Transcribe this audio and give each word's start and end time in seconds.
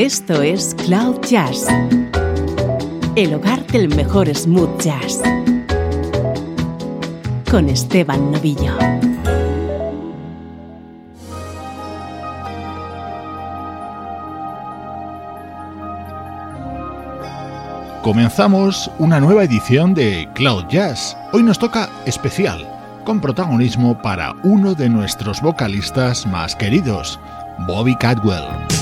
Esto 0.00 0.40
es 0.40 0.74
Cloud 0.86 1.20
Jazz, 1.28 1.66
el 3.16 3.34
hogar 3.34 3.66
del 3.66 3.94
mejor 3.94 4.34
smooth 4.34 4.80
jazz, 4.80 5.20
con 7.50 7.68
Esteban 7.68 8.32
Novillo. 8.32 8.72
Comenzamos 18.02 18.90
una 18.98 19.20
nueva 19.20 19.44
edición 19.44 19.92
de 19.92 20.26
Cloud 20.32 20.64
Jazz. 20.70 21.14
Hoy 21.34 21.42
nos 21.42 21.58
toca 21.58 21.90
especial, 22.06 22.66
con 23.04 23.20
protagonismo 23.20 24.00
para 24.00 24.32
uno 24.44 24.74
de 24.74 24.88
nuestros 24.88 25.42
vocalistas 25.42 26.26
más 26.26 26.56
queridos, 26.56 27.20
Bobby 27.66 27.94
Cadwell. 27.96 28.79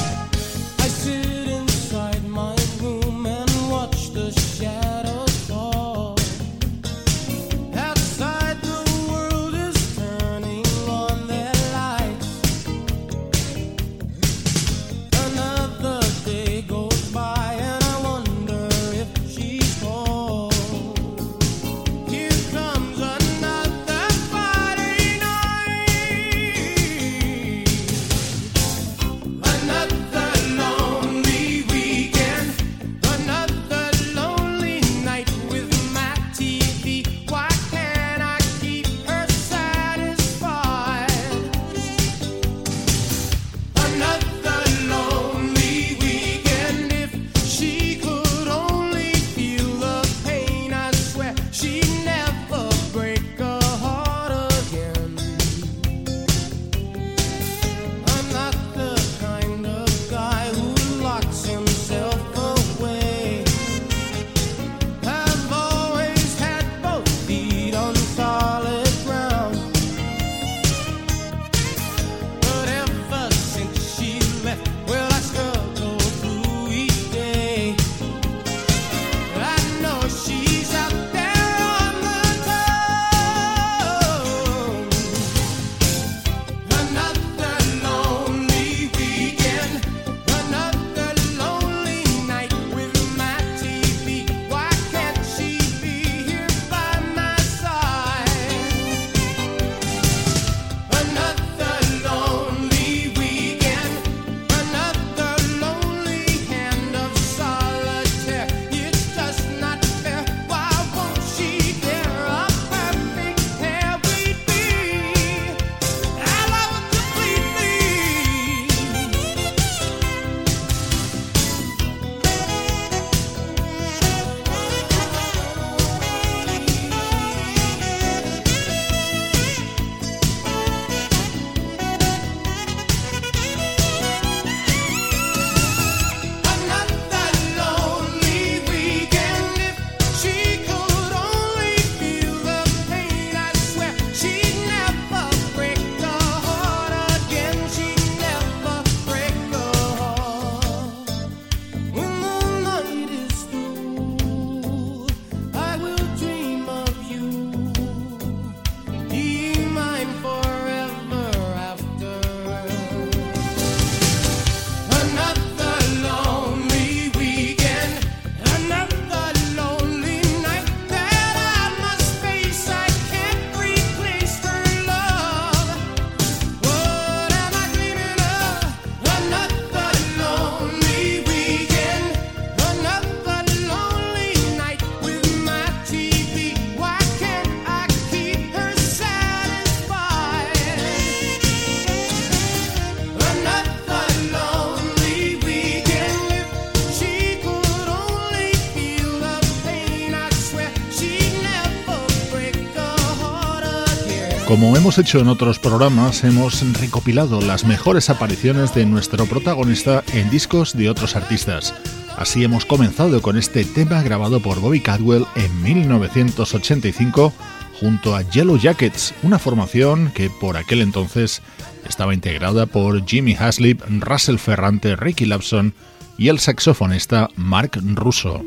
Como 204.49 204.75
hemos 204.79 204.97
hecho 204.97 205.19
en 205.19 205.29
otros 205.29 205.59
programas, 205.59 206.25
hemos 206.25 206.63
recopilado 206.81 207.43
las 207.43 207.67
mejores 207.67 208.09
apariciones 208.09 208.75
de 208.75 208.87
nuestro 208.87 209.27
protagonista 209.27 210.03
en 210.15 210.31
discos 210.31 210.75
de 210.75 210.89
otros 210.89 211.17
artistas. 211.17 211.75
Así 212.17 212.45
hemos 212.45 212.65
comenzado 212.65 213.21
con 213.21 213.37
este 213.37 213.67
tema 213.67 214.03
grabado 214.03 214.41
por 214.41 214.59
Bobby 214.61 214.81
Cadwell 214.81 215.27
en 215.37 215.63
1985 215.63 217.35
junto 217.79 218.17
a 218.17 218.23
Yellow 218.23 218.57
Jackets, 218.57 219.13
una 219.23 219.39
formación 219.39 220.13
que 220.15 220.31
por 220.31 220.57
aquel 220.57 220.81
entonces 220.81 221.43
estaba 221.87 222.15
integrada 222.15 222.65
por 222.65 223.05
Jimmy 223.05 223.37
Haslip, 223.39 223.83
Russell 224.01 224.39
Ferrante, 224.39 224.97
Ricky 224.97 225.27
Lapson 225.27 225.75
y 226.17 226.29
el 226.29 226.39
saxofonista 226.39 227.29
Mark 227.37 227.73
Russo. 227.85 228.43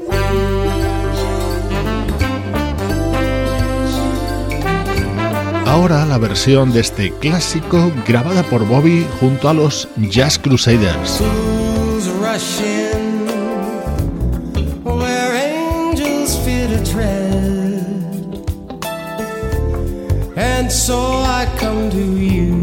Ahora 5.72 6.06
la 6.06 6.18
versión 6.18 6.74
de 6.74 6.82
este 6.82 7.14
clásico 7.14 7.94
grabada 8.06 8.44
por 8.44 8.68
Bobby 8.68 9.08
junto 9.22 9.48
a 9.48 9.54
los 9.54 9.88
Jazz 9.96 10.38
Crusaders. 10.38 11.22
So 20.70 21.00
I 21.24 21.48
come 21.60 21.90
to 21.90 21.98
you, 22.18 22.61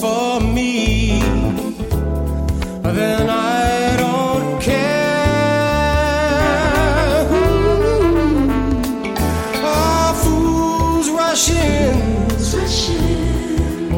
for 0.00 0.40
me, 0.40 1.20
then 2.82 3.28
I 3.28 3.96
don't 3.96 4.60
care. 4.62 5.98
Ooh, 7.32 8.54
fools 10.22 11.10
rush 11.10 11.50
in 11.50 11.96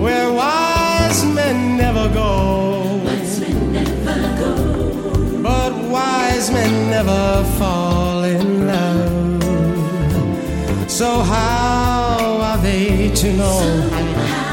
where 0.01 0.33
wise 0.33 1.25
men 1.25 1.77
never 1.77 2.09
go. 2.09 3.01
But 5.43 5.73
wise 5.91 6.51
men 6.51 6.91
never 6.91 7.45
fall 7.59 8.25
in 8.25 8.67
love. 8.67 9.43
So 10.91 11.21
how 11.21 12.41
are 12.43 12.59
they 12.59 13.11
to 13.15 13.33
know? 13.35 13.61
When 13.91 14.50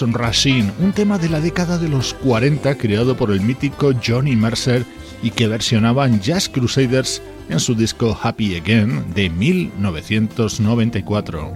Fools 0.00 0.14
Rushing, 0.14 0.72
un 0.80 0.92
tema 0.92 1.18
de 1.18 1.28
la 1.28 1.40
década 1.40 1.76
de 1.76 1.88
los 1.88 2.14
40 2.14 2.76
creado 2.76 3.16
por 3.16 3.30
el 3.30 3.42
mítico 3.42 3.92
Johnny 4.02 4.34
Mercer 4.34 4.86
y 5.22 5.30
que 5.30 5.46
versionaban 5.46 6.20
Jazz 6.20 6.48
Crusaders 6.48 7.20
en 7.50 7.60
su 7.60 7.74
disco 7.74 8.18
Happy 8.20 8.56
Again 8.56 9.12
de 9.14 9.28
1994. 9.28 11.52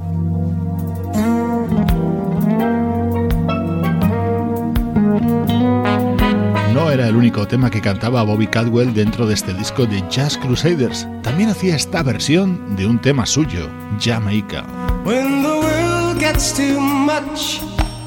No 6.75 6.91
era 6.91 7.09
el 7.09 7.17
único 7.17 7.49
tema 7.49 7.71
que 7.71 7.81
cantaba 7.81 8.25
Bobby 8.25 8.47
Cadwell 8.47 8.93
dentro 8.93 9.27
de 9.27 9.33
este 9.35 9.55
disco 9.55 9.87
de 9.87 10.05
Jazz 10.11 10.37
Crusaders. 10.37 11.09
También 11.23 11.49
hacía 11.49 11.77
esta 11.77 12.03
versión 12.03 12.77
de 12.77 12.87
un 12.87 13.01
tema 13.01 13.25
suyo, 13.25 13.71
Jamaica. 13.99 14.67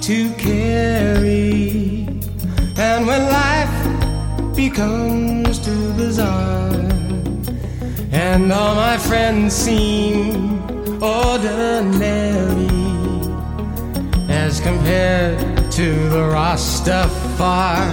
To 0.08 0.32
carry, 0.36 2.08
and 2.78 3.06
when 3.06 3.24
life 3.28 4.56
becomes 4.56 5.60
too 5.60 5.92
bizarre, 5.96 6.72
and 8.14 8.50
all 8.54 8.74
my 8.74 8.98
friends 8.98 9.54
seem 9.54 10.64
ordinary 11.04 12.70
as 14.30 14.62
compared 14.62 15.40
to 15.74 15.92
the 16.08 16.24
Rastafari. 16.36 17.92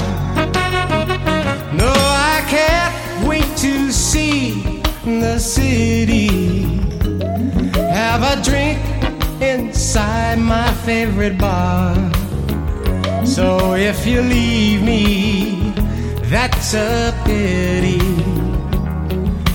No, 1.77 1.93
I 1.93 2.45
can't 2.47 3.27
wait 3.27 3.57
to 3.57 3.91
see 3.91 4.81
the 5.05 5.41
city 5.41 6.29
have 7.91 8.23
a 8.23 8.41
drink 8.41 8.94
inside 9.53 10.39
my 10.39 10.71
favorite 10.87 11.37
bar. 11.39 11.95
So 13.25 13.75
if 13.75 14.07
you 14.07 14.21
leave 14.23 14.83
me, 14.83 15.73
that's 16.25 16.75
a 16.75 17.13
pity. 17.25 18.01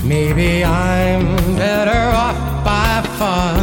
Maybe 0.06 0.64
I'm 0.64 1.24
better 1.56 2.02
off 2.26 2.64
by 2.64 3.02
far. 3.18 3.54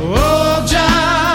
Oh, 0.00 0.64
Jamaica, 0.66 1.27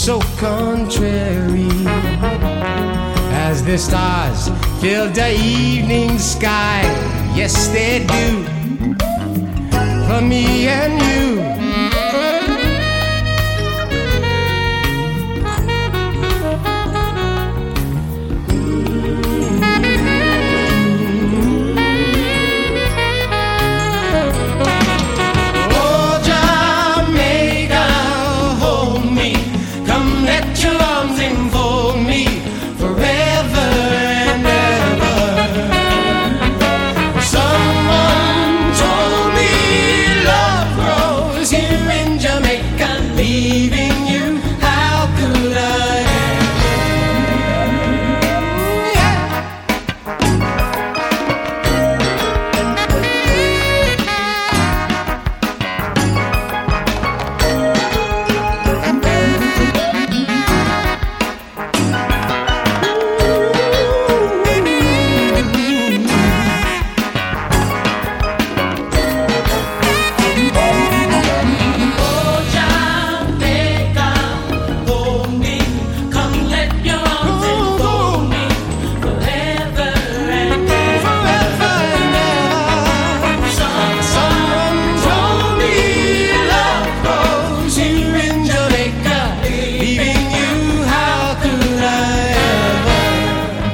so 0.00 0.18
contrary 0.38 1.68
as 3.36 3.62
the 3.62 3.76
stars 3.76 4.48
fill 4.80 5.10
the 5.12 5.30
evening 5.36 6.18
sky. 6.18 6.80
Yes, 7.36 7.68
they 7.68 8.06
do 8.06 8.44
for 10.08 10.22
me 10.22 10.68
and 10.68 10.94
you. 11.02 11.59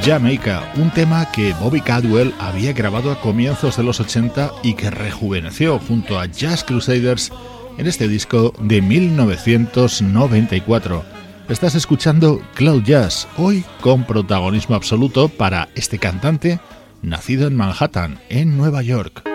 Jamaica, 0.07 0.71
un 0.77 0.89
tema 0.89 1.29
que 1.33 1.53
Bobby 1.59 1.81
Cadwell 1.81 2.33
había 2.39 2.71
grabado 2.71 3.11
a 3.11 3.19
comienzos 3.19 3.75
de 3.75 3.83
los 3.83 3.99
80 3.99 4.53
y 4.63 4.73
que 4.73 4.89
rejuveneció 4.89 5.79
junto 5.79 6.17
a 6.17 6.27
Jazz 6.27 6.63
Crusaders 6.63 7.29
en 7.77 7.87
este 7.87 8.07
disco 8.07 8.53
de 8.57 8.81
1994. 8.81 11.03
Estás 11.49 11.75
escuchando 11.75 12.41
Cloud 12.55 12.83
Jazz, 12.83 13.27
hoy 13.35 13.65
con 13.81 14.05
protagonismo 14.05 14.77
absoluto 14.77 15.27
para 15.27 15.67
este 15.75 15.99
cantante 15.99 16.61
nacido 17.01 17.45
en 17.45 17.57
Manhattan, 17.57 18.21
en 18.29 18.55
Nueva 18.55 18.83
York. 18.83 19.26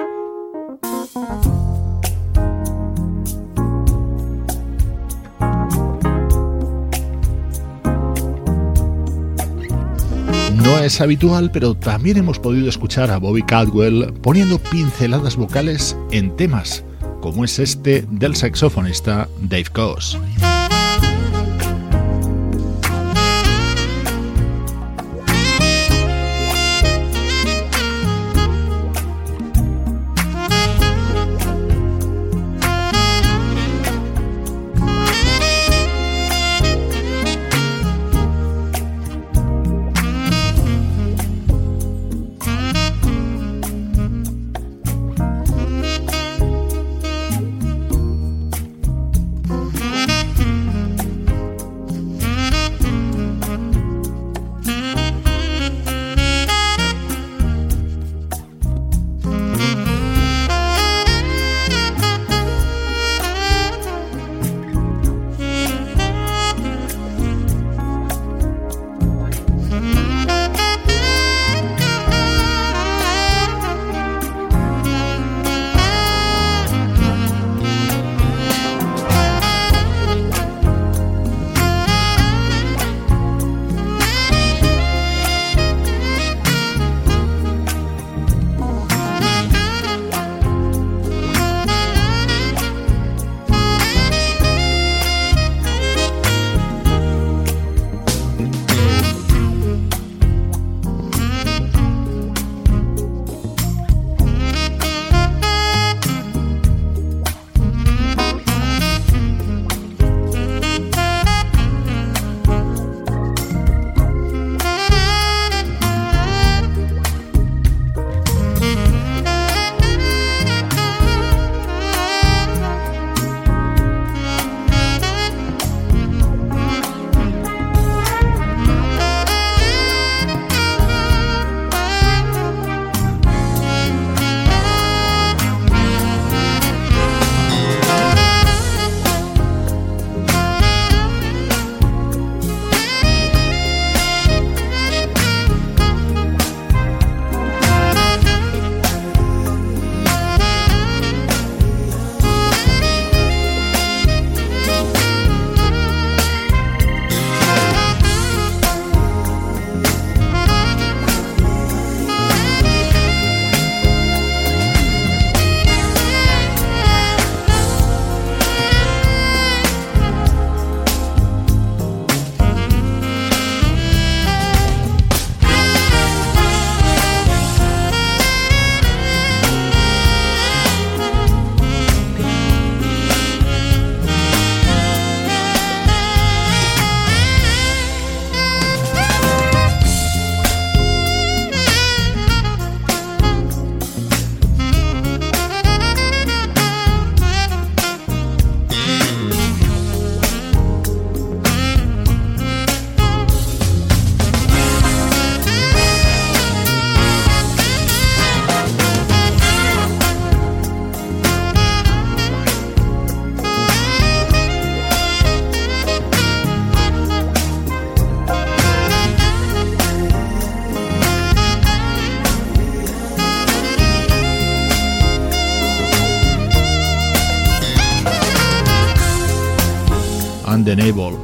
Es 10.83 11.01
habitual, 11.01 11.53
pero 11.53 11.75
también 11.75 12.17
hemos 12.17 12.41
podido 12.41 12.69
escuchar 12.69 13.13
a 13.13 13.19
Bobby 13.19 13.45
Caldwell 13.45 14.13
poniendo 14.21 14.59
pinceladas 14.59 15.37
vocales 15.37 15.97
en 16.11 16.35
temas, 16.35 16.85
como 17.21 17.45
es 17.45 17.61
este 17.61 18.05
del 18.11 18.35
saxofonista 18.35 19.29
Dave 19.43 19.67
Coase. 19.73 20.19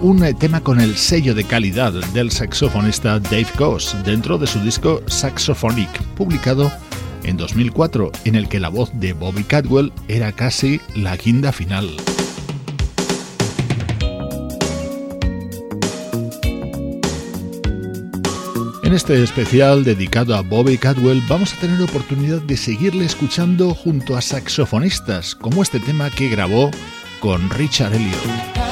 Un 0.01 0.21
tema 0.39 0.61
con 0.61 0.81
el 0.81 0.97
sello 0.97 1.35
de 1.35 1.45
calidad 1.45 1.93
del 1.93 2.31
saxofonista 2.31 3.19
Dave 3.19 3.49
Goss 3.59 3.97
dentro 4.05 4.39
de 4.39 4.47
su 4.47 4.61
disco 4.61 5.03
Saxophonic, 5.07 5.91
publicado 6.15 6.71
en 7.25 7.37
2004, 7.37 8.13
en 8.25 8.37
el 8.37 8.49
que 8.49 8.61
la 8.61 8.69
voz 8.69 8.91
de 8.95 9.13
Bobby 9.13 9.43
Cadwell 9.43 9.93
era 10.07 10.31
casi 10.33 10.81
la 10.95 11.17
guinda 11.17 11.53
final. 11.53 11.89
En 18.85 18.95
este 18.95 19.23
especial 19.23 19.85
dedicado 19.85 20.35
a 20.35 20.43
Bobby 20.43 20.79
Cadwell 20.79 21.23
vamos 21.29 21.53
a 21.53 21.61
tener 21.61 21.83
oportunidad 21.83 22.41
de 22.41 22.57
seguirle 22.57 23.05
escuchando 23.05 23.75
junto 23.75 24.17
a 24.17 24.23
saxofonistas, 24.23 25.35
como 25.35 25.63
este 25.63 25.81
tema 25.81 26.09
que 26.11 26.29
grabó 26.29 26.71
con 27.21 27.51
Richard 27.51 27.95
Elliot. 27.95 28.68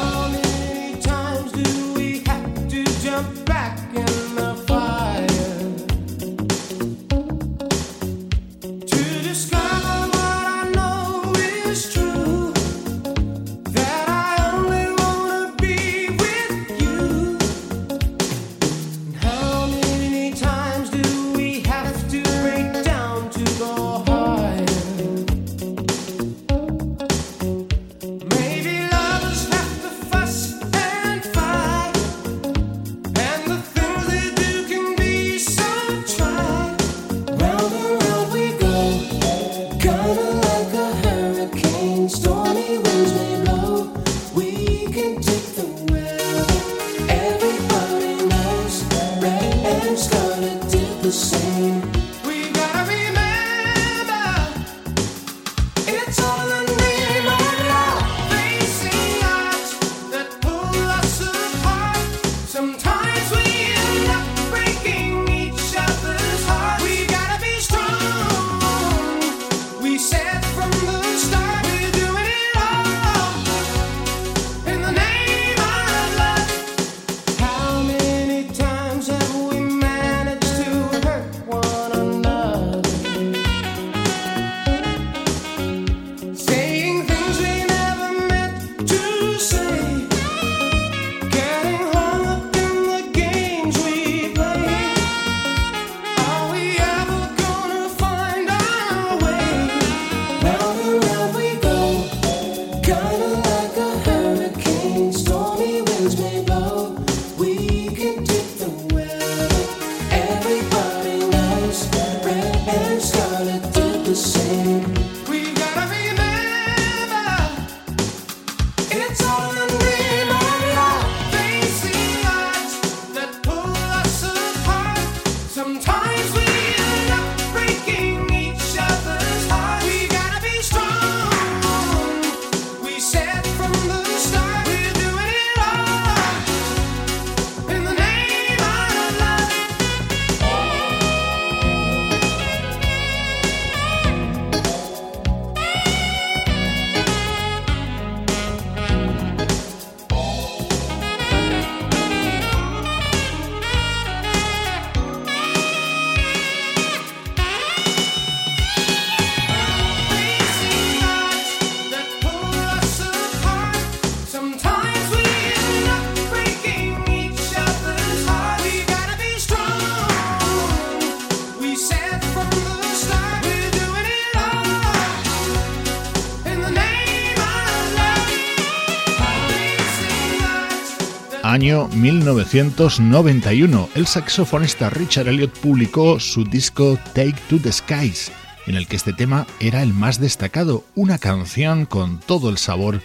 Año 181.57 181.89
1991, 181.89 183.89
el 183.95 184.07
saxofonista 184.07 184.91
Richard 184.91 185.27
Elliot 185.27 185.59
publicó 185.59 186.21
su 186.21 186.45
disco 186.45 186.99
Take 187.15 187.37
to 187.49 187.59
the 187.59 187.73
Skies, 187.73 188.31
en 188.67 188.75
el 188.75 188.87
que 188.87 188.97
este 188.97 189.15
tema 189.15 189.47
era 189.59 189.83
el 189.83 189.95
más 189.95 190.21
destacado, 190.21 190.85
una 190.95 191.17
canción 191.17 191.87
con 191.87 192.21
todo 192.21 192.51
el 192.51 192.59
sabor 192.59 193.01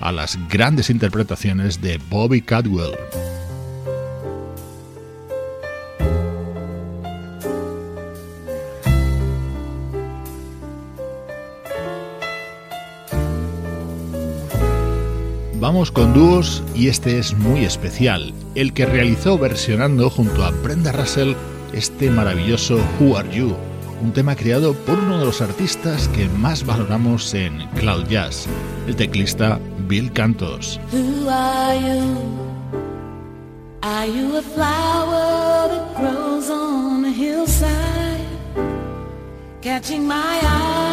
a 0.00 0.10
las 0.10 0.36
grandes 0.48 0.90
interpretaciones 0.90 1.80
de 1.80 2.00
Bobby 2.10 2.42
Cadwell. 2.42 2.96
Vamos 15.62 15.92
con 15.92 16.12
dúos 16.12 16.60
y 16.74 16.88
este 16.88 17.20
es 17.20 17.34
muy 17.34 17.64
especial, 17.64 18.34
el 18.56 18.72
que 18.72 18.84
realizó 18.84 19.38
versionando 19.38 20.10
junto 20.10 20.44
a 20.44 20.50
Brenda 20.50 20.90
Russell 20.90 21.34
este 21.72 22.10
maravilloso 22.10 22.80
Who 22.98 23.16
Are 23.16 23.32
You, 23.32 23.54
un 24.02 24.12
tema 24.12 24.34
creado 24.34 24.74
por 24.74 24.98
uno 24.98 25.20
de 25.20 25.24
los 25.24 25.40
artistas 25.40 26.08
que 26.08 26.28
más 26.28 26.66
valoramos 26.66 27.32
en 27.34 27.64
Cloud 27.76 28.08
Jazz, 28.08 28.48
el 28.88 28.96
teclista 28.96 29.60
Bill 29.86 30.12
Cantos. 30.12 30.80
Who 30.92 31.30
are 31.30 31.78
you? 31.78 32.16
Are 33.82 34.08
you 34.08 34.38
a 34.38 34.42
flower 34.42 35.68
that 35.68 35.94
grows 35.96 36.50
on 36.50 37.04
hillside? 37.04 38.26
Catching 39.60 40.08
my 40.08 40.40
eye 40.42 40.91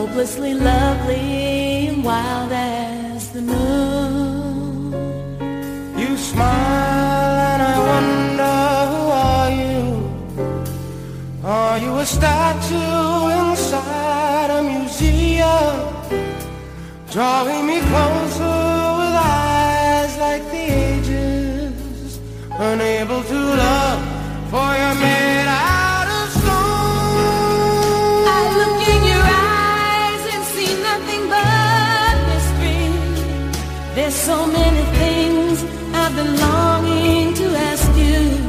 Hopelessly 0.00 0.54
lovely 0.54 1.88
and 1.88 2.04
wild 2.04 2.52
as 2.52 3.30
the 3.30 3.42
moon. 3.42 4.92
You 5.98 6.16
smile 6.16 7.34
and 7.50 7.60
I 7.72 7.76
wonder 7.90 8.58
who 8.92 9.02
are 9.32 9.50
you? 9.62 9.82
Are 11.42 11.78
you 11.80 11.92
a 11.98 12.06
statue 12.06 13.22
inside 13.40 14.50
a 14.58 14.62
museum? 14.62 15.74
Drawing 17.10 17.66
me 17.66 17.80
closer 17.90 18.60
with 18.98 19.16
eyes 19.18 20.16
like 20.24 20.44
the 20.54 20.66
ages 20.86 22.20
Unable 22.52 23.22
to 23.24 23.38
love 23.64 24.00
for 24.48 24.68
you're 24.80 24.94
made 25.02 25.37
so 34.28 34.46
many 34.46 34.82
things 34.98 35.64
I've 35.94 36.14
been 36.14 36.36
longing 36.36 37.32
to 37.32 37.46
ask 37.70 37.88
you. 37.96 38.47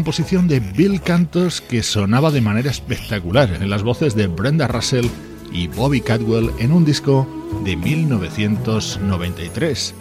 composición 0.00 0.48
de 0.48 0.60
Bill 0.60 1.02
Cantos 1.02 1.60
que 1.60 1.82
sonaba 1.82 2.30
de 2.30 2.40
manera 2.40 2.70
espectacular 2.70 3.52
en 3.52 3.68
las 3.68 3.82
voces 3.82 4.14
de 4.14 4.28
Brenda 4.28 4.66
Russell 4.66 5.04
y 5.52 5.66
Bobby 5.66 6.00
Cadwell 6.00 6.50
en 6.58 6.72
un 6.72 6.86
disco 6.86 7.28
de 7.66 7.76
1993. 7.76 9.94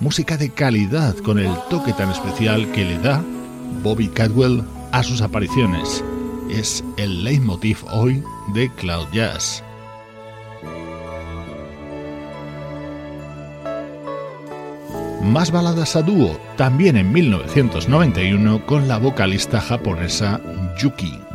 Música 0.00 0.38
de 0.38 0.48
calidad 0.48 1.14
con 1.18 1.38
el 1.38 1.54
toque 1.68 1.92
tan 1.92 2.10
especial 2.10 2.72
que 2.72 2.86
le 2.86 2.98
da 2.98 3.22
Bobby 3.82 4.08
Cadwell 4.08 4.62
a 4.90 5.02
sus 5.02 5.20
apariciones. 5.20 6.02
Es 6.50 6.82
el 6.96 7.22
leitmotiv 7.22 7.76
hoy 7.90 8.24
de 8.54 8.70
Cloud 8.76 9.08
Jazz. 9.12 9.62
más 15.22 15.50
baladas 15.50 15.96
a 15.96 16.02
dúo, 16.02 16.38
también 16.56 16.96
en 16.96 17.12
1991 17.12 18.66
con 18.66 18.88
la 18.88 18.98
vocalista 18.98 19.60
japonesa 19.60 20.40
Yuki. 20.78 21.31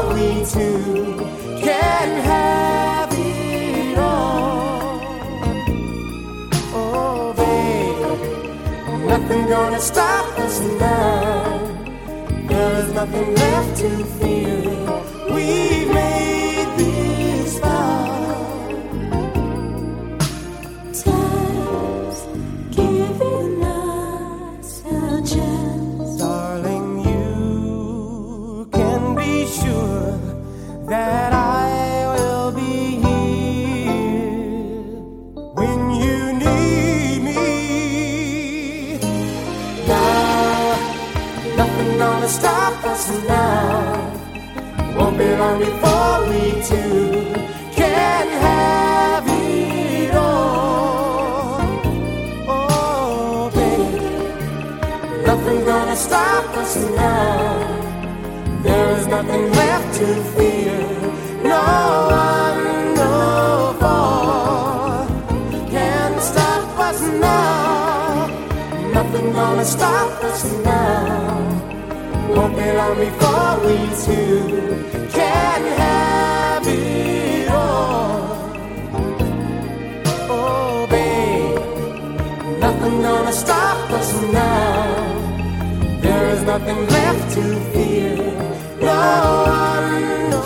we 0.00 0.44
two 0.44 1.16
can 1.60 2.08
have 2.24 3.10
it 3.12 3.98
all. 3.98 5.00
Oh, 6.74 7.34
baby, 7.36 9.06
nothing 9.06 9.46
gonna 9.48 9.80
stop 9.80 10.26
us 10.38 10.60
now. 10.60 11.58
There 12.48 12.74
is 12.82 12.92
nothing 12.94 13.34
left 13.34 13.76
to 13.80 13.90
fear. 14.16 15.34
We 15.34 15.81
nothing 59.22 59.52
left 59.52 59.98
to 59.98 60.06
fear. 60.34 60.78
No 61.44 61.62
one, 62.10 62.94
no 62.94 63.76
fall 63.80 65.06
can 65.70 66.20
stop 66.20 66.78
us 66.78 67.00
now. 67.20 68.26
Nothing 68.92 69.32
gonna 69.32 69.64
stop 69.64 70.24
us 70.24 70.42
now. 70.64 71.38
Won't 72.34 72.56
be 72.56 72.68
long 72.72 72.96
before 72.98 73.54
we 73.66 73.76
two 74.04 74.38
can 75.16 75.62
have 75.82 76.66
it 76.66 77.48
all. 77.48 78.22
Oh, 80.34 80.86
babe, 80.90 82.60
nothing 82.60 83.02
gonna 83.02 83.32
stop 83.32 83.90
us 83.90 84.10
now. 84.32 86.00
There 86.00 86.26
is 86.34 86.42
nothing 86.42 86.86
left 86.88 87.34
to 87.34 87.42
fear. 87.42 87.71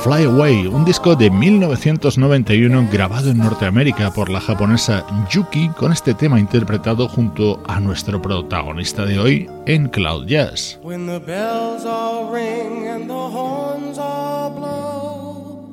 Fly 0.07 0.23
Away, 0.23 0.69
un 0.69 0.85
disco 0.85 1.17
de 1.17 1.29
1991 1.31 2.89
grabado 2.93 3.31
en 3.31 3.39
Norteamérica 3.39 4.13
por 4.13 4.29
la 4.29 4.41
japonesa 4.41 5.05
Yuki 5.29 5.69
con 5.71 5.91
este 5.91 6.15
tema 6.15 6.39
interpretado 6.39 7.09
junto 7.09 7.61
a 7.67 7.81
nuestro 7.81 8.23
protagonista 8.23 9.05
de 9.05 9.19
hoy 9.19 9.51
en 9.67 9.89
Cloud 9.89 10.27
Jazz. 10.27 10.79
When 10.85 11.07
the 11.07 11.19
bells 11.19 11.85
all 11.85 12.31
ring 12.33 12.87
and 12.87 13.09
the 13.09 13.15
horns 13.15 13.99
all 13.99 14.51
blow, 14.51 15.67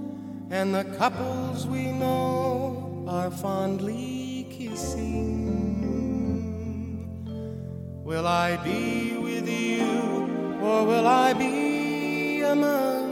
and 0.50 0.74
the 0.74 0.86
couples 0.98 1.68
we 1.68 1.92
know 1.92 3.06
are 3.08 3.30
fondly 3.30 4.48
kissing, 4.50 5.44
will 8.04 8.26
I 8.26 8.58
be 8.64 9.16
with 9.22 9.48
you 9.48 10.28
or 10.60 10.88
will 10.88 11.06
I 11.06 11.34
be 11.34 11.73
summer 12.54 13.03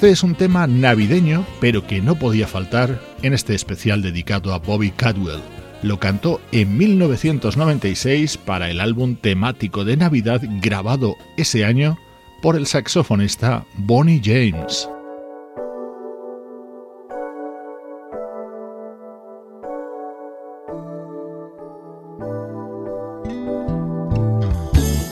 Este 0.00 0.12
es 0.12 0.22
un 0.22 0.34
tema 0.34 0.66
navideño, 0.66 1.44
pero 1.60 1.86
que 1.86 2.00
no 2.00 2.14
podía 2.14 2.46
faltar 2.46 2.98
en 3.20 3.34
este 3.34 3.54
especial 3.54 4.00
dedicado 4.00 4.54
a 4.54 4.58
Bobby 4.58 4.92
Cadwell. 4.92 5.42
Lo 5.82 6.00
cantó 6.00 6.40
en 6.52 6.78
1996 6.78 8.38
para 8.38 8.70
el 8.70 8.80
álbum 8.80 9.16
temático 9.16 9.84
de 9.84 9.98
Navidad 9.98 10.40
grabado 10.62 11.16
ese 11.36 11.66
año 11.66 11.98
por 12.40 12.56
el 12.56 12.66
saxofonista 12.66 13.66
Bonnie 13.74 14.22
James. 14.24 14.88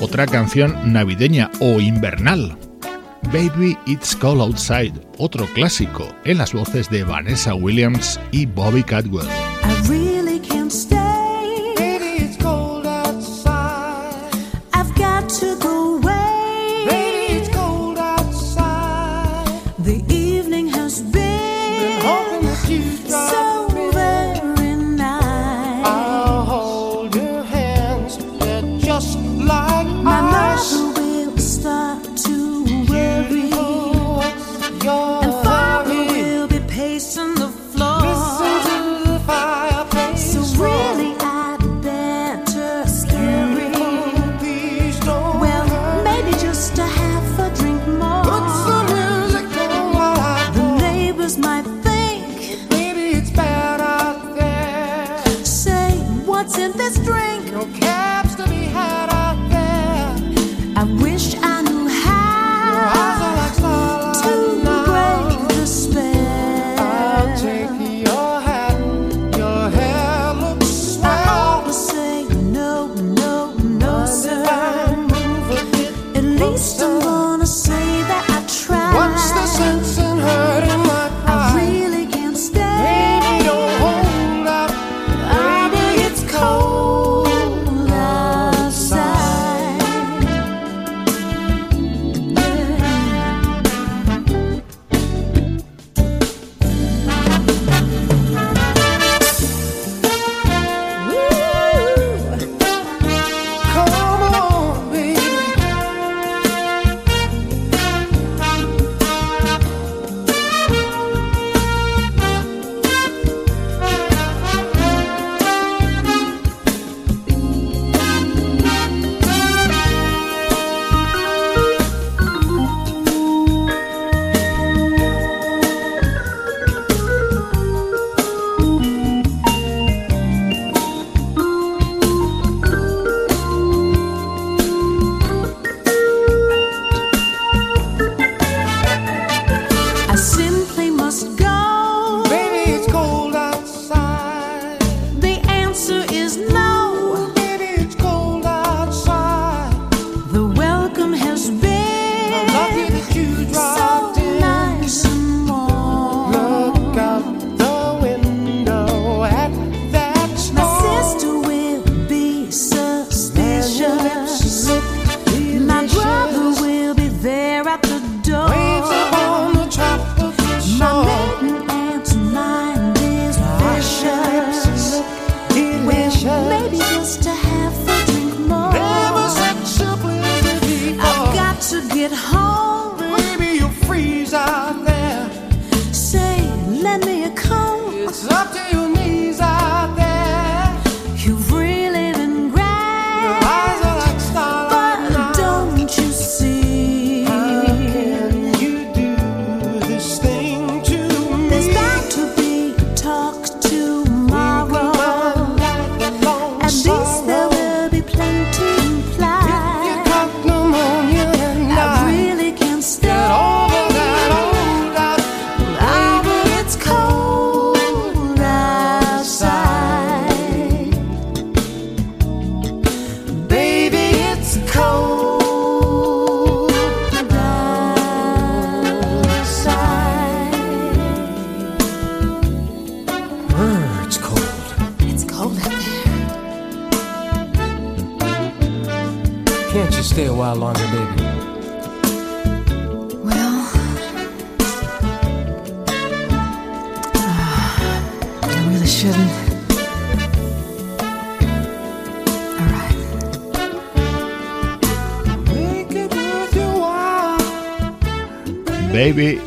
Otra 0.01 0.25
canción 0.27 0.95
navideña 0.95 1.51
o 1.61 1.79
invernal 1.79 2.57
Baby 3.25 3.77
It's 3.87 4.15
Cold 4.17 4.41
Outside, 4.41 4.93
otro 5.19 5.47
clásico, 5.55 6.09
en 6.25 6.39
las 6.39 6.53
voces 6.53 6.89
de 6.89 7.05
Vanessa 7.05 7.55
Williams 7.55 8.19
y 8.33 8.47
Bobby 8.47 8.83
Cadwell. 8.83 9.29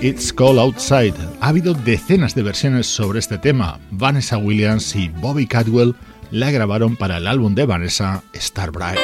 It's 0.02 0.34
Cold 0.34 0.58
Outside. 0.58 1.14
Ha 1.41 1.49
habido 1.49 1.76
decenas 1.76 2.34
de 2.34 2.41
versiones 2.41 2.88
sobre 2.88 3.20
este 3.20 3.38
tema. 3.38 3.80
Vanessa 3.91 4.36
Williams 4.36 4.95
y 4.95 5.10
Bobby 5.10 5.45
Cadwell 5.45 5.95
la 6.32 6.49
grabaron 6.49 6.95
para 6.95 7.18
el 7.18 7.28
álbum 7.28 7.54
de 7.54 7.68
Vanessa, 7.68 8.24
Star 8.34 8.72
Bright. 8.72 8.97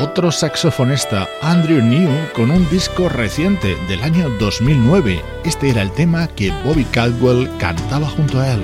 Otro 0.00 0.30
saxofonista, 0.30 1.26
Andrew 1.40 1.80
New, 1.80 2.10
con 2.34 2.50
un 2.50 2.68
disco 2.68 3.08
reciente 3.08 3.74
del 3.88 4.02
año 4.02 4.28
2009. 4.38 5.22
Este 5.44 5.70
era 5.70 5.80
el 5.80 5.92
tema 5.92 6.28
que 6.28 6.50
Bobby 6.62 6.84
Cadwell 6.84 7.48
cantaba 7.56 8.06
junto 8.10 8.38
a 8.38 8.52
él. 8.52 8.60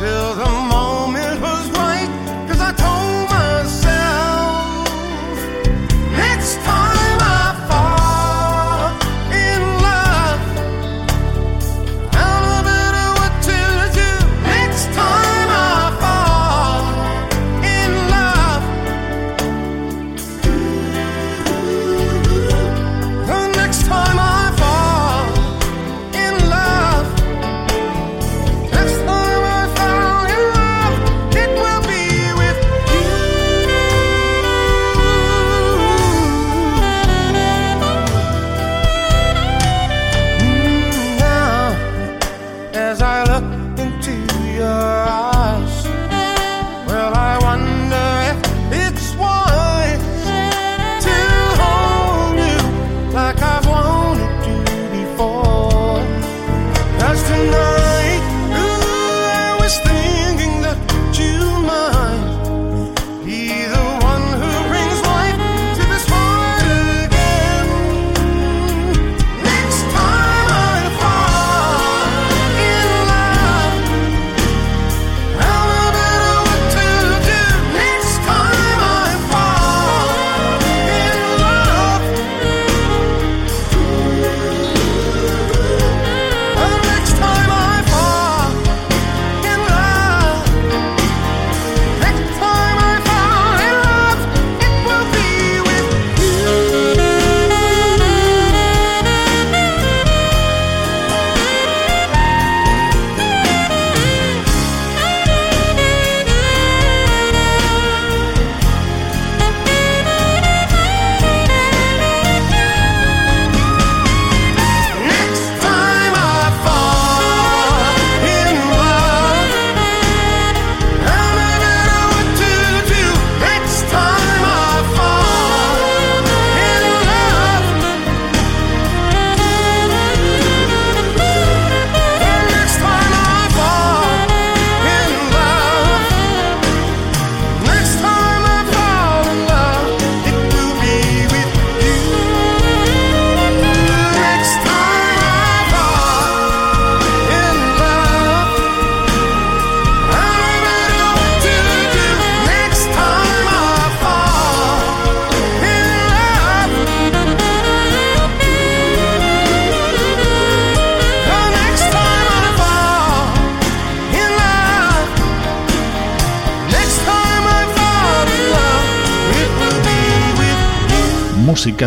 till 0.00 0.34
the 0.34 0.59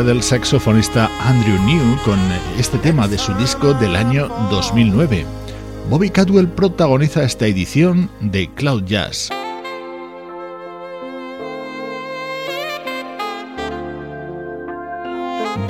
del 0.01 0.23
saxofonista 0.23 1.07
Andrew 1.21 1.55
New 1.65 1.97
con 2.03 2.17
este 2.57 2.79
tema 2.79 3.07
de 3.07 3.19
su 3.19 3.31
disco 3.35 3.75
del 3.75 3.95
año 3.95 4.27
2009. 4.49 5.23
Bobby 5.87 6.09
Cadwell 6.09 6.47
protagoniza 6.47 7.21
esta 7.21 7.45
edición 7.45 8.09
de 8.19 8.49
Cloud 8.55 8.85
Jazz. 8.85 9.29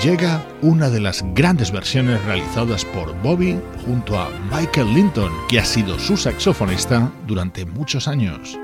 Llega 0.01 0.45
una 0.61 0.89
de 0.89 1.01
las 1.01 1.21
grandes 1.33 1.71
versiones 1.71 2.23
realizadas 2.23 2.85
por 2.85 3.13
Bobby 3.21 3.59
junto 3.85 4.17
a 4.17 4.29
Michael 4.51 4.93
Linton, 4.93 5.33
que 5.49 5.59
ha 5.59 5.65
sido 5.65 5.99
su 5.99 6.15
saxofonista 6.15 7.11
durante 7.27 7.65
muchos 7.65 8.07
años. 8.07 8.57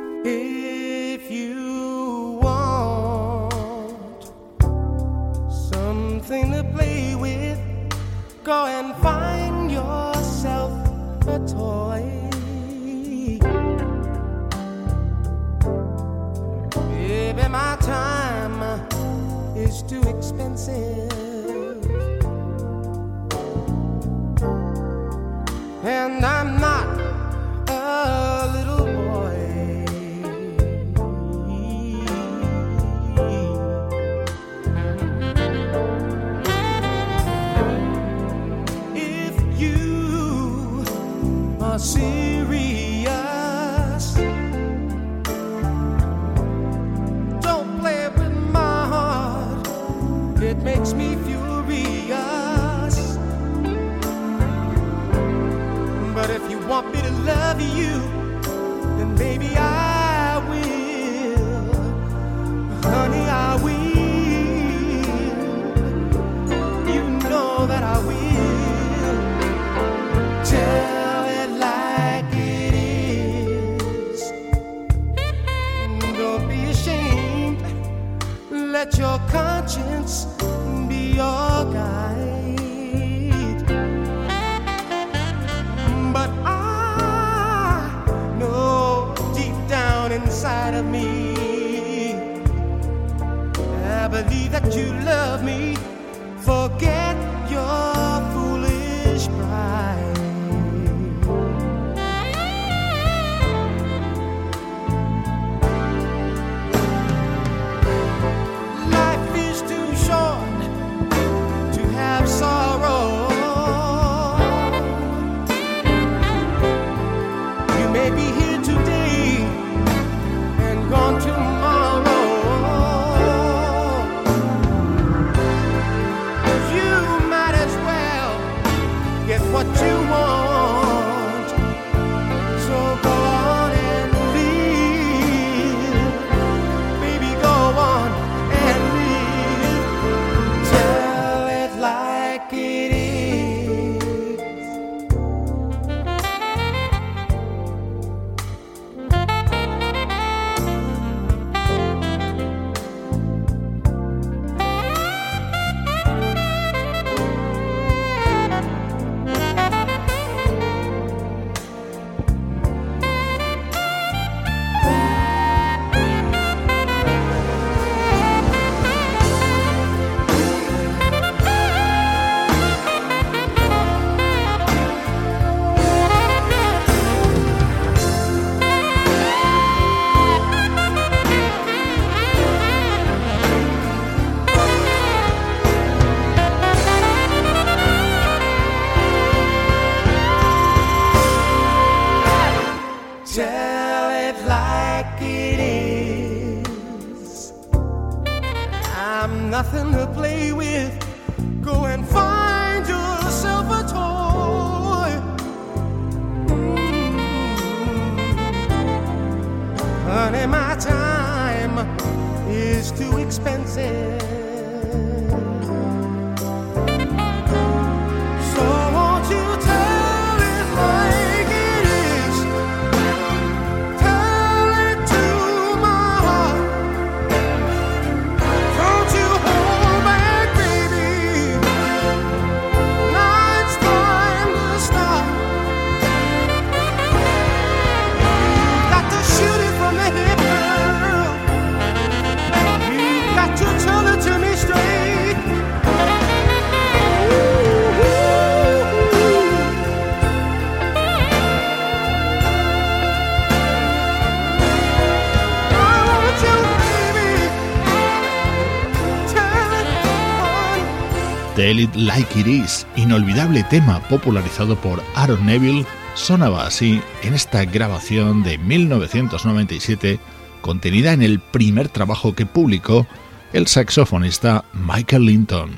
Tell 261.70 261.82
It 261.82 261.96
Like 261.96 262.40
It 262.40 262.48
Is, 262.48 262.88
inolvidable 262.96 263.62
tema 263.62 264.00
popularizado 264.10 264.76
por 264.76 265.04
Aaron 265.14 265.46
Neville, 265.46 265.86
sonaba 266.16 266.66
así 266.66 267.00
en 267.22 267.36
esta 267.36 267.64
grabación 267.64 268.42
de 268.42 268.58
1997 268.58 270.20
contenida 270.62 271.14
en 271.14 271.22
el 271.22 271.40
primer 271.40 271.88
trabajo 271.88 272.34
que 272.34 272.48
publicó 272.48 273.06
el 273.54 273.68
saxofonista 273.68 274.66
Michael 274.74 275.26
Linton. 275.26 275.70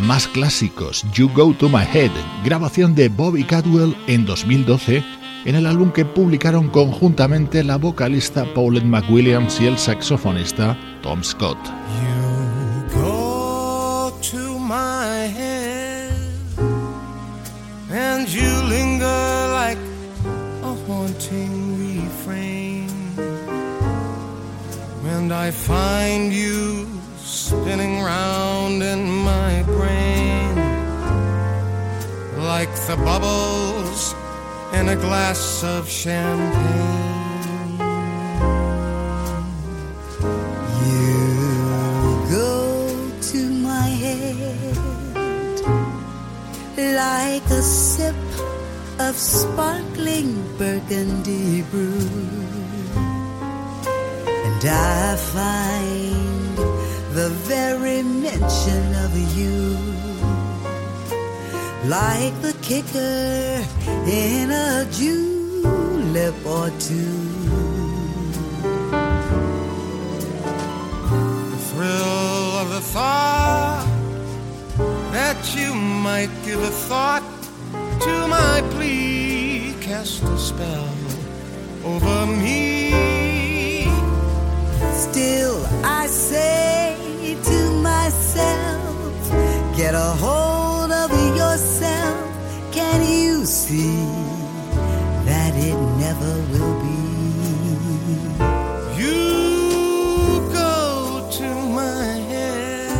Más 0.00 0.26
clásicos, 0.26 1.06
You 1.12 1.30
Go 1.32 1.54
to 1.54 1.68
My 1.68 1.84
Head, 1.84 2.10
grabación 2.44 2.96
de 2.96 3.08
Bobby 3.08 3.44
Cadwell 3.44 3.96
en 4.08 4.26
2012 4.26 5.19
en 5.44 5.54
el 5.54 5.66
álbum 5.66 5.90
que 5.90 6.04
publicaron 6.04 6.68
conjuntamente 6.68 7.64
la 7.64 7.76
vocalista 7.76 8.44
Paulette 8.54 8.84
McWilliams 8.84 9.60
y 9.60 9.66
el 9.66 9.78
saxofonista 9.78 10.76
Tom 11.02 11.22
Scott. 11.22 11.58
You 11.66 13.00
go 13.00 14.12
to 14.20 14.58
my 14.58 15.28
head 15.28 16.12
and 17.90 18.28
you 18.28 18.62
linger 18.68 19.06
like 19.52 19.78
a 20.62 20.74
haunting 20.86 21.78
refrain. 21.78 22.88
And 25.06 25.32
I 25.32 25.50
find 25.50 26.32
you 26.32 26.86
spinning 27.18 28.02
round 28.02 28.82
in 28.82 29.08
my 29.08 29.62
brain 29.64 30.56
like 32.36 32.70
the 32.86 32.96
bubbles 32.96 34.14
in 34.80 34.88
a 34.88 34.96
glass 34.96 35.62
of 35.62 35.86
champagne. 35.86 36.58
You 40.84 42.26
go 42.30 42.54
to 43.32 43.40
my 43.68 43.88
head 44.04 44.76
like 47.04 47.46
a 47.60 47.62
sip 47.62 48.22
of 48.98 49.14
sparkling 49.16 50.30
burgundy 50.56 51.60
brew, 51.70 52.08
and 54.46 54.62
I 54.64 55.16
find 55.36 56.56
the 57.18 57.28
very 57.52 58.02
mention 58.02 58.82
of 59.04 59.10
you 59.36 60.19
like 61.84 62.34
the 62.42 62.54
kicker 62.60 63.64
in 64.06 64.50
a 64.50 64.86
julep 64.92 66.34
or 66.44 66.68
two. 66.78 67.30
The 71.50 71.60
thrill 71.70 72.58
of 72.60 72.70
the 72.70 72.80
thought 72.80 73.86
that 75.12 75.56
you 75.56 75.74
might 75.74 76.30
give 76.44 76.62
a 76.62 76.70
thought 76.70 77.22
to 78.00 78.28
my 78.28 78.62
plea 78.72 79.74
cast 79.80 80.22
a 80.22 80.38
spell 80.38 80.88
over 81.84 82.26
me. 82.26 83.84
Still, 84.92 85.64
I 85.84 86.06
say 86.08 87.36
to 87.42 87.70
myself, 87.82 89.76
get 89.76 89.94
a 89.94 90.10
hold 90.20 90.59
see 93.50 94.06
that 95.26 95.52
it 95.56 95.74
never 95.98 96.34
will 96.52 96.74
be. 96.86 97.00
You 99.02 99.18
go 100.52 101.28
to 101.38 101.48
my 101.80 102.04
head 102.30 102.94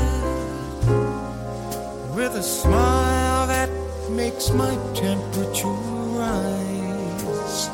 with 2.16 2.34
a 2.34 2.42
smile 2.42 3.46
that 3.46 3.70
makes 4.10 4.50
my 4.50 4.74
temperature 4.92 5.68
rise 6.18 7.70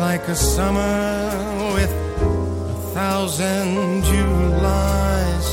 like 0.00 0.26
a 0.26 0.34
summer 0.34 1.74
with 1.74 1.92
a 1.92 2.78
thousand 2.92 4.02
Julys. 4.02 5.48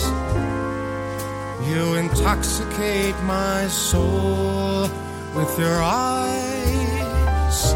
You 1.69 1.83
intoxicate 2.01 3.17
my 3.25 3.67
soul 3.67 4.89
with 5.35 5.59
your 5.59 5.81
eyes. 5.81 7.75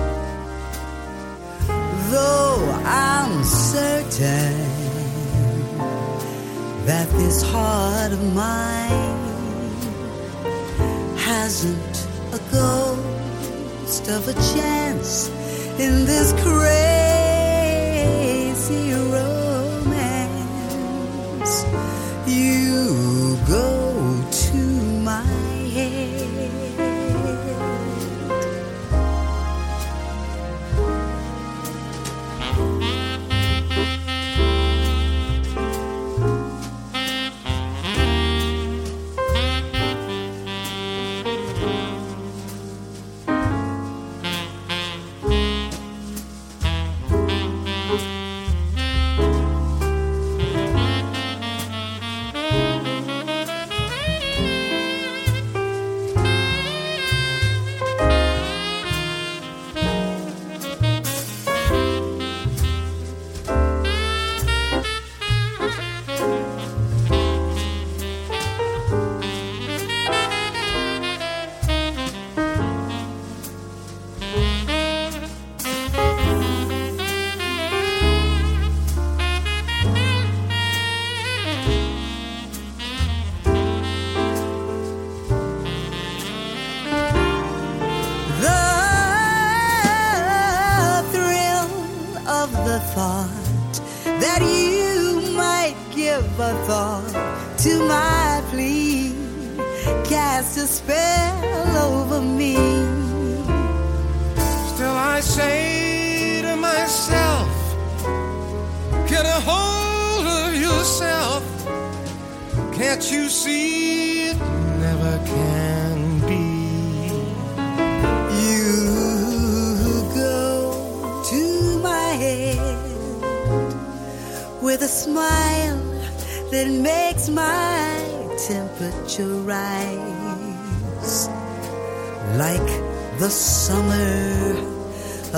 Though 2.10 2.72
I'm 2.86 3.44
certain 3.44 4.56
that 6.86 7.10
this 7.20 7.42
heart 7.44 8.14
of 8.14 8.34
mine 8.34 9.20
hasn't 11.18 12.08
a 12.34 12.40
ghost 12.52 14.08
of 14.08 14.28
a 14.30 14.34
chance 14.54 15.30
in 15.78 16.06
this 16.06 16.32
crazy 16.42 16.64
romance. 18.94 20.36
You 22.26 23.38
go 23.48 23.79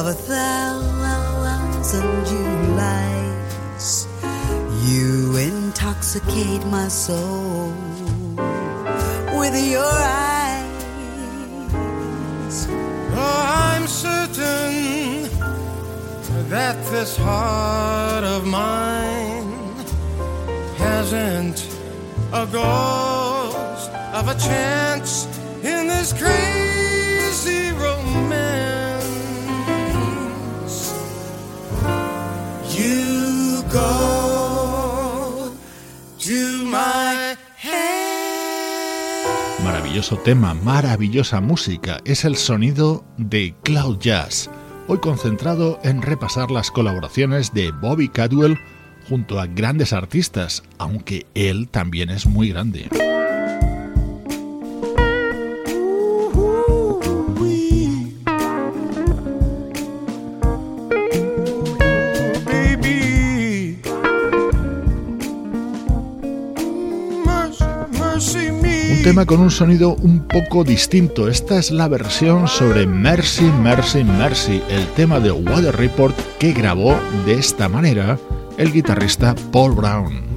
of 0.02 0.08
a 0.08 0.14
thousand 0.14 2.02
Julys. 2.26 4.08
You 4.90 5.38
intoxicate 5.38 6.66
my 6.66 6.88
soul 6.88 7.72
with 9.40 9.56
your 9.74 9.84
eyes. 9.84 10.74
Oh, 13.14 13.44
I'm 13.70 13.86
certain 13.86 15.30
that 16.50 16.84
this 16.90 17.16
heart 17.18 18.24
of 18.24 18.48
mine 18.48 19.54
hasn't 20.78 21.60
a 22.34 22.48
ghost 22.48 23.92
of 24.18 24.30
a 24.30 24.36
chance 24.50 25.28
in 25.64 25.86
this 25.88 26.12
crazy 26.12 26.51
Maravilloso 40.02 40.24
tema, 40.24 40.56
maravillosa 40.56 41.42
música, 41.42 42.00
es 42.06 42.26
el 42.26 42.36
sonido 42.36 43.06
de 43.20 43.54
Cloud 43.62 44.00
Jazz, 44.00 44.50
hoy 44.88 44.98
concentrado 44.98 45.80
en 45.84 46.02
repasar 46.02 46.50
las 46.50 46.72
colaboraciones 46.72 47.54
de 47.54 47.70
Bobby 47.70 48.10
Cadwell 48.10 48.58
junto 49.08 49.40
a 49.40 49.46
grandes 49.46 49.94
artistas, 49.94 50.64
aunque 50.80 51.28
él 51.36 51.68
también 51.70 52.10
es 52.10 52.26
muy 52.26 52.50
grande. 52.50 52.90
Tema 69.04 69.26
con 69.26 69.40
un 69.40 69.50
sonido 69.50 69.96
un 69.96 70.28
poco 70.28 70.64
distinto. 70.64 71.28
Esta 71.28 71.58
es 71.58 71.72
la 71.72 71.88
versión 71.88 72.48
sobre 72.48 72.86
Mercy, 72.86 73.46
Mercy, 73.46 74.04
Mercy, 74.04 74.62
el 74.70 74.86
tema 74.90 75.20
de 75.20 75.32
Weather 75.32 75.76
Report 75.76 76.16
que 76.38 76.54
grabó 76.54 76.96
de 77.26 77.34
esta 77.34 77.68
manera 77.68 78.20
el 78.60 78.72
guitarrista 78.72 79.34
Paul 79.52 79.74
Brown. 79.74 80.31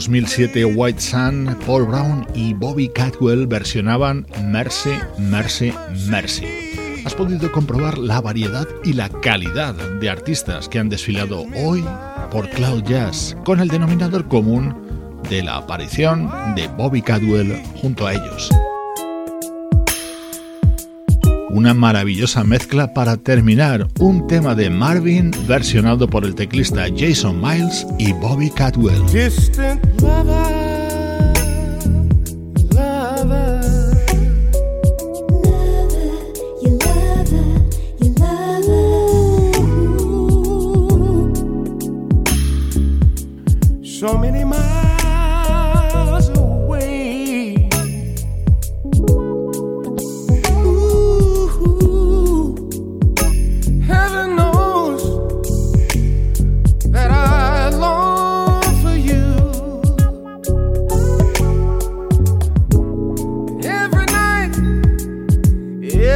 2007 0.00 0.64
White 0.64 0.98
Sun, 0.98 1.58
Paul 1.66 1.84
Brown 1.84 2.26
y 2.34 2.54
Bobby 2.54 2.88
Catwell 2.88 3.46
versionaban 3.46 4.26
Mercy, 4.46 4.94
Mercy, 5.18 5.74
Mercy. 6.08 6.46
Has 7.04 7.14
podido 7.14 7.52
comprobar 7.52 7.98
la 7.98 8.18
variedad 8.22 8.66
y 8.82 8.94
la 8.94 9.10
calidad 9.10 9.74
de 9.74 10.08
artistas 10.08 10.70
que 10.70 10.78
han 10.78 10.88
desfilado 10.88 11.44
hoy 11.54 11.84
por 12.30 12.48
Cloud 12.48 12.84
Jazz, 12.84 13.36
con 13.44 13.60
el 13.60 13.68
denominador 13.68 14.26
común 14.26 14.74
de 15.28 15.42
la 15.42 15.56
aparición 15.56 16.30
de 16.54 16.68
Bobby 16.68 17.02
Cadwell 17.02 17.60
junto 17.74 18.06
a 18.06 18.14
ellos. 18.14 18.50
Una 21.52 21.74
maravillosa 21.74 22.44
mezcla 22.44 22.94
para 22.94 23.16
terminar, 23.16 23.88
un 23.98 24.26
tema 24.28 24.54
de 24.54 24.70
Marvin 24.70 25.32
versionado 25.48 26.08
por 26.08 26.24
el 26.24 26.36
teclista 26.36 26.86
Jason 26.96 27.40
Miles 27.40 27.86
y 27.98 28.12
Bobby 28.12 28.50
lover. 30.00 30.59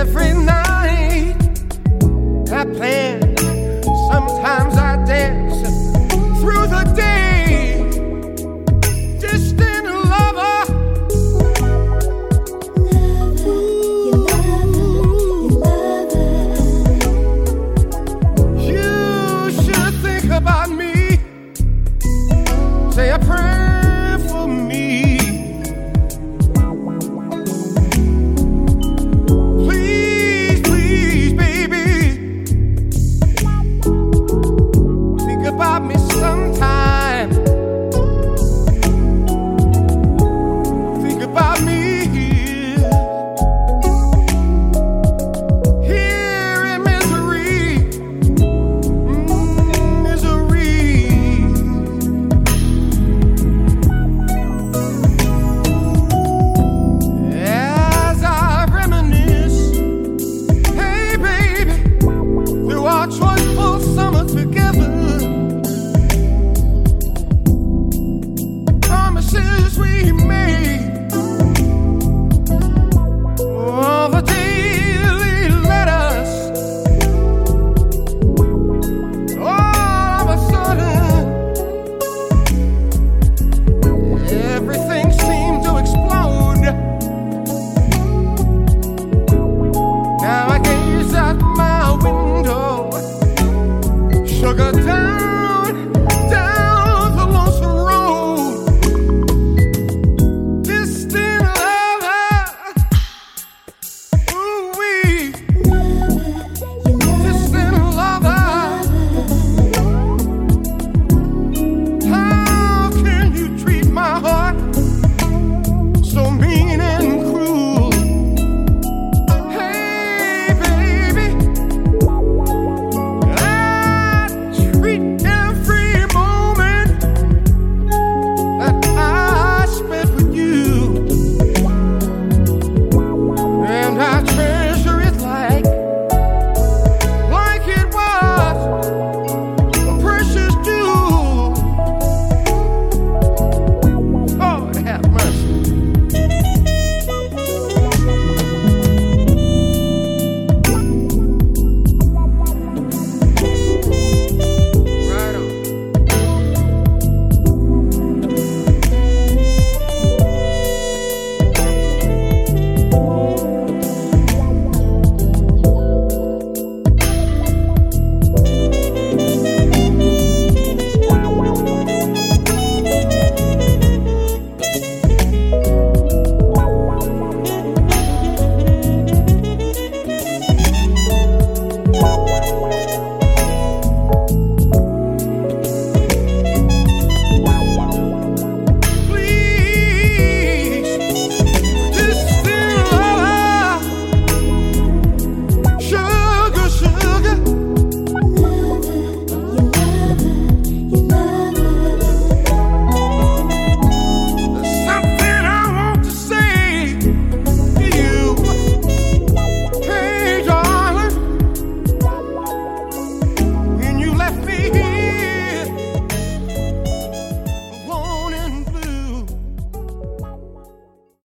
every 0.04 0.34
night. 0.34 1.34
I 2.52 2.64
plan 2.76 3.36
sometimes. 4.10 4.73